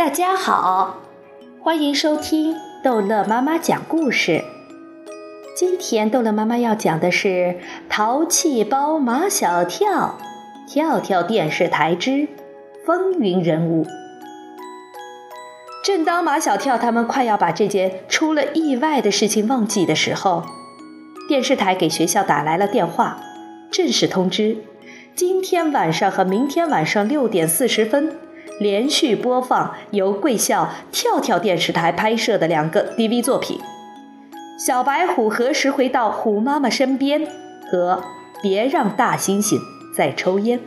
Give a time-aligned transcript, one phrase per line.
[0.00, 0.96] 大家好，
[1.62, 4.42] 欢迎收听逗乐妈妈讲故事。
[5.54, 7.28] 今天逗乐妈妈要讲的是
[7.90, 10.18] 《淘气包马小跳》，
[10.72, 12.26] 跳跳电视台之
[12.86, 13.86] 风云人物。
[15.84, 20.44] 正当马小跳他们快要把这件出了意外的事情忘记的时候，
[21.28, 23.18] 电视台给学校打来了电话，
[23.70, 24.64] 正式通知
[25.14, 28.16] 今天晚上和明天晚上六点四十分。
[28.60, 33.58] 连续播放由贵校跳跳电视台拍摄的两个 DV 作品，
[34.62, 37.22] 《小白虎何时回到虎妈妈身边》
[37.70, 38.02] 和
[38.42, 39.58] 《别让大猩猩
[39.96, 40.58] 再抽烟》。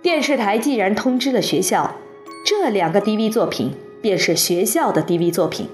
[0.00, 1.96] 电视台既然通知了学校，
[2.46, 5.68] 这两个 DV 作品便是学校的 DV 作品。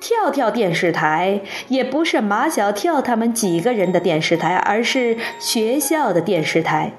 [0.00, 6.94] 跳跳电视台也不是马小跳他们几个人的电视台，而是学校的电视台。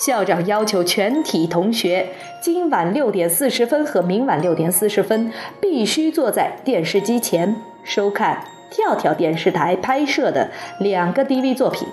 [0.00, 2.08] 校长要求全体同学
[2.40, 5.30] 今晚六点四十分和明晚六点四十分
[5.60, 11.86] 必须坐在电视机前收看跳跳电视台拍摄的两个 DV 作品。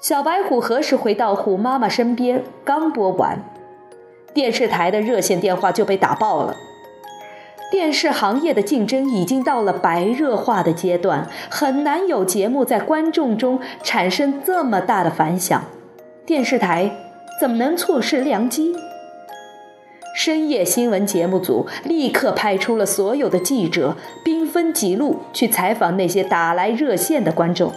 [0.00, 2.42] 小白虎何时回到虎妈妈身边？
[2.64, 3.44] 刚播完，
[4.32, 6.56] 电视台的热线电话就被打爆了。
[7.70, 15.62] 电视行业的竞争已经到了白热化的阶段，很难有节目在观众中产生这么大的反响。
[16.30, 16.92] 电视台
[17.40, 18.72] 怎么能错失良机？
[20.14, 27.72] 深夜新闻节目组立刻派出了所有的记者，兵分几路去采访那些打来热线的观众。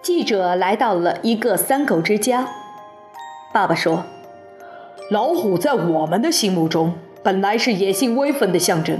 [0.00, 2.46] 记者来到了一个三口之家，
[3.52, 4.04] 爸爸说
[5.10, 8.96] ：“老虎在我们的心目中本来是野性威风的象征，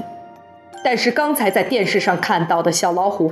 [0.83, 3.31] 但是刚才在电视上看到的小老虎。”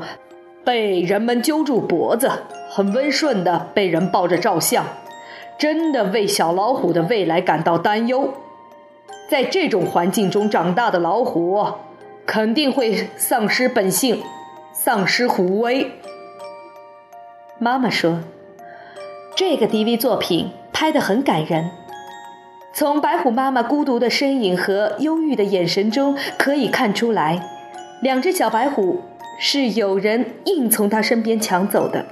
[0.65, 2.31] 被人们揪住脖子，
[2.71, 4.85] 很温顺的被人抱着照相，
[5.59, 8.33] 真的为小老虎的未来感到担忧。
[9.29, 11.67] 在这种环境中长大的老虎，
[12.27, 14.23] 肯定会丧失本性，
[14.73, 15.91] 丧失虎威。
[17.59, 18.21] 妈妈说
[19.35, 21.71] ：“这个 DV 作品拍得很感人，
[22.73, 27.41] 从白虎妈妈孤独的身影和忧郁的眼神中可以看出来，
[28.01, 29.03] 两只小白虎。”
[29.45, 32.07] 是有人硬从他身边抢走的，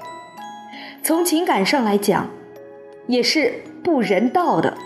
[1.01, 2.29] 从情感上来讲，
[3.07, 4.77] 也是不人道的。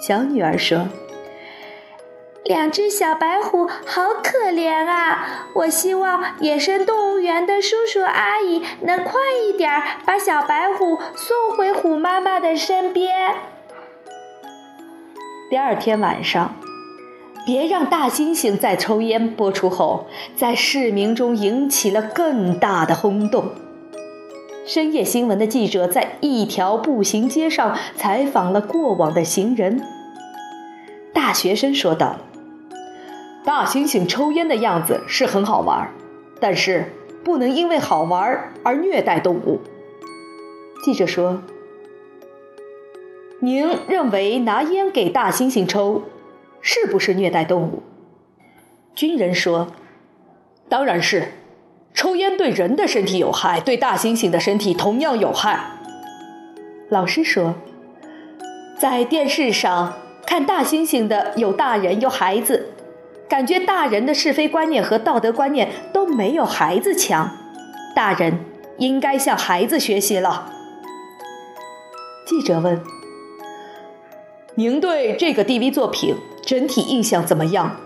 [0.00, 0.88] 小女儿说
[2.42, 5.48] ：“两只小白虎好可怜啊！
[5.56, 9.70] 我希望野生动物园的叔叔阿姨能快一点
[10.06, 13.34] 把小白虎送回虎妈妈的身边。”
[15.50, 16.56] 第二天晚上。
[17.48, 19.34] 别让大猩猩再抽烟。
[19.34, 23.52] 播出后，在市民中引起了更大的轰动。
[24.66, 29.80] 深夜新闻的记者在一条步行街上采访了过往的行人。
[31.14, 32.16] 大学生说道
[33.46, 35.90] ：“大猩猩抽烟的样子是很好玩，
[36.38, 36.92] 但是
[37.24, 39.60] 不能因为好玩而虐待动物。”
[40.84, 41.42] 记者说
[43.40, 46.02] ：“您认为拿烟给大猩猩抽？”
[46.60, 47.82] 是不是虐待动物？
[48.94, 49.68] 军人说
[50.68, 51.32] ：“当然是，
[51.94, 55.60] 抽烟对人的身体有害，对大猩猩的身体同样有害。”
[56.90, 57.54] 老师说
[58.76, 62.70] ：“在电视上看大猩猩的有大人有孩子，
[63.28, 67.30] 感觉大人的是非观念和道德观念都没有孩子强，
[67.94, 68.40] 大人
[68.78, 70.52] 应该向孩子学习了。”
[72.26, 72.82] 记者问
[74.56, 76.16] ：“您对这个 DV 作品？”
[76.48, 77.76] 整体印象怎么样？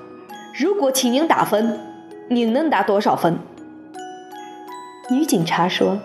[0.54, 1.80] 如果请您打分，
[2.28, 3.36] 您能打多少分？
[5.10, 5.98] 女警察说：“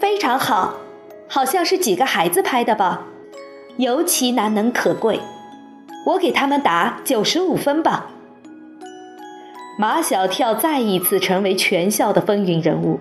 [0.00, 0.76] 非常好，
[1.28, 3.02] 好像是几个孩子拍的吧，
[3.76, 5.20] 尤其难能可贵。
[6.06, 8.06] 我给他们打九十五分吧。”
[9.78, 13.00] 马小跳再一次成为全校的风云人物。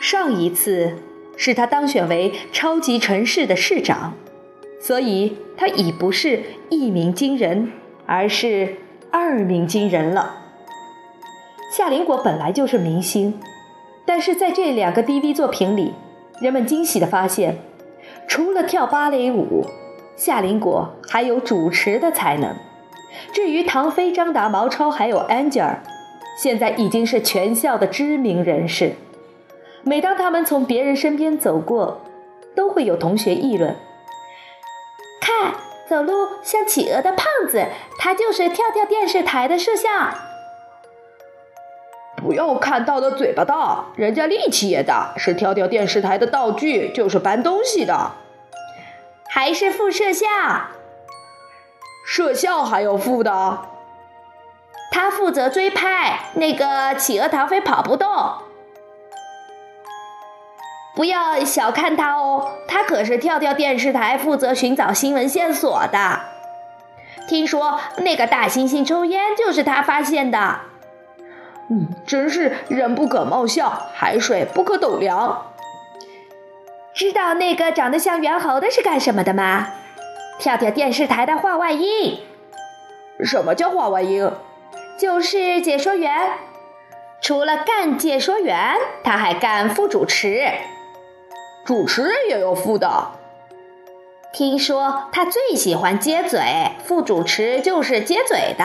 [0.00, 0.96] 上一次
[1.36, 4.14] 是他当选为超级城市的市长。
[4.80, 7.70] 所以，他已不是一鸣惊人，
[8.06, 8.76] 而是
[9.10, 10.36] 二鸣惊人了。
[11.70, 13.38] 夏林果本来就是明星，
[14.06, 15.92] 但是在这两个 DV 作品里，
[16.40, 17.58] 人们惊喜地发现，
[18.26, 19.66] 除了跳芭蕾舞，
[20.16, 22.56] 夏林果还有主持的才能。
[23.32, 25.76] 至于唐飞、张达、毛超还有 Angel，
[26.38, 28.94] 现在已经是全校的知名人士。
[29.82, 32.00] 每当他们从别人身边走过，
[32.54, 33.76] 都会有同学议论。
[35.20, 35.54] 看，
[35.88, 37.66] 走路像企鹅的胖子，
[37.98, 40.14] 他就是跳跳电视台的摄像。
[42.16, 48.12] 不要看到的嘴巴大，人家力气也大，是跳跳电视台的道具，就是搬东西的。
[49.28, 50.26] 还是副摄像？
[52.06, 53.60] 摄像还有副的？
[54.92, 58.08] 他负责追拍那个企鹅唐飞跑不动。
[61.00, 66.20] 不要小看他哦，他可是跳跳电视台负责寻找新闻线索的。
[67.26, 70.60] 听说那个大猩猩抽烟就是他发现的。
[71.70, 75.46] 嗯，真是人不可貌相，海水不可斗量。
[76.92, 79.68] 知道那个长得像猿猴的是干什么的吗？
[80.38, 82.20] 跳跳电视台的话外音。
[83.24, 84.30] 什么叫话外音？
[84.98, 86.32] 就是解说员。
[87.22, 90.46] 除了干解说员，他还干副主持。
[91.64, 93.12] 主持人也有副的。
[94.32, 96.40] 听说他最喜欢接嘴，
[96.84, 98.64] 副主持就是接嘴的。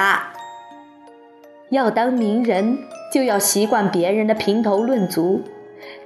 [1.69, 2.77] 要当名人，
[3.11, 5.41] 就要习惯别人的评头论足。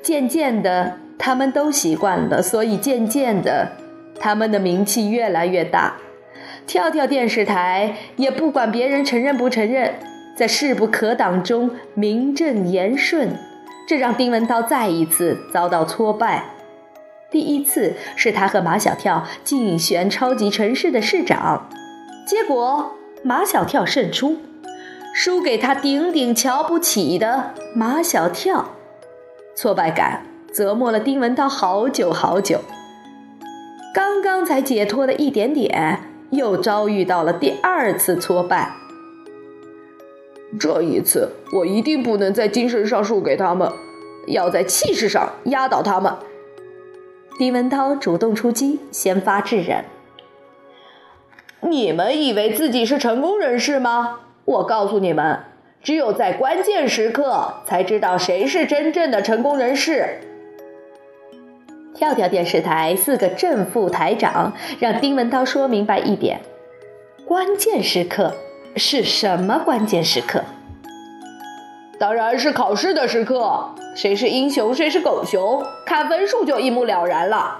[0.01, 3.73] 渐渐的，他们都习惯了，所以渐渐的，
[4.19, 5.95] 他们的名气越来越大。
[6.65, 9.95] 跳跳电视台也不管别人承认不承认，
[10.37, 13.37] 在势不可挡中名正言顺，
[13.87, 16.45] 这让丁文涛再一次遭到挫败。
[17.31, 21.69] 第一次是他和马小跳竞选超级城市的市长，
[22.25, 24.37] 结果马小跳胜出，
[25.13, 28.71] 输给他顶顶瞧不起的马小跳，
[29.55, 32.61] 挫败感折磨了丁文涛好久好久。
[33.93, 35.99] 刚刚才解脱了一点点，
[36.31, 38.73] 又遭遇到了第二次挫败。
[40.59, 43.71] 这一次我一定不能在精神上输给他们，
[44.25, 46.11] 要在气势上压倒他们。
[47.39, 49.85] 丁文涛主动出击，先发制人。
[51.61, 54.19] 你们以为自己是成功人士吗？
[54.43, 55.39] 我告诉你们，
[55.81, 60.19] 只有在关键时刻才知道谁是真正的成功人士。
[61.95, 64.51] 跳跳电视台四个正副台长
[64.81, 66.41] 让丁文涛说明白一点：
[67.25, 68.35] 关键时刻
[68.75, 70.43] 是什么关键时刻？
[71.99, 73.75] 当然是考试的时刻。
[73.95, 77.57] 谁是英雄，谁是狗熊，看分数就一目了然了。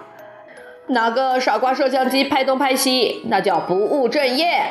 [0.88, 4.62] 拿个傻瓜摄像机拍东拍西，那叫不务正业。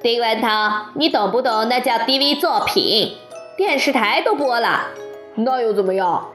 [0.00, 1.68] 丁文涛，你懂不懂？
[1.68, 3.16] 那叫 DV 作品，
[3.56, 4.86] 电视台都播了，
[5.34, 6.28] 那又怎么样？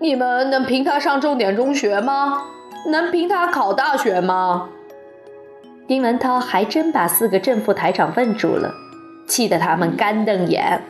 [0.00, 2.42] 你们能凭他上重点中学吗？
[2.90, 4.68] 能凭他考大学吗？
[5.86, 8.74] 丁文涛还真把四个正副台长问住了，
[9.28, 10.82] 气得他们干瞪眼。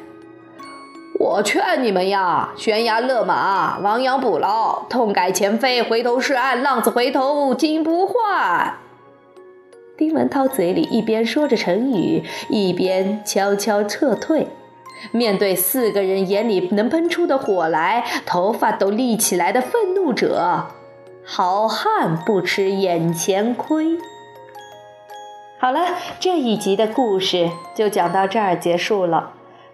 [1.18, 8.78] 我劝你们呀，悬崖勒马，亡羊补牢，痛改前非，回头是岸，浪子回头金不换。
[9.96, 14.48] 丁文涛嘴里一边说着成语，一边悄悄撤退。
[15.12, 20.66] 面对四个人眼里能喷出的火来，头发都立起来的愤怒者，
[21.24, 23.98] 好汉不吃眼前亏。
[25.60, 25.80] 好了，
[26.18, 29.30] 这一集的故事就讲到这儿结束了。